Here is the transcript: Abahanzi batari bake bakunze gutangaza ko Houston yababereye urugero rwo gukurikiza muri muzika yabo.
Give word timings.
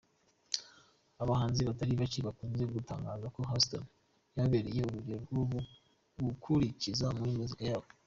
Abahanzi 1.23 1.61
batari 1.69 1.93
bake 2.01 2.19
bakunze 2.27 2.63
gutangaza 2.73 3.25
ko 3.35 3.39
Houston 3.49 3.83
yababereye 4.35 4.81
urugero 4.83 5.19
rwo 5.25 5.43
gukurikiza 6.27 7.05
muri 7.17 7.31
muzika 7.39 7.63
yabo. 7.71 7.87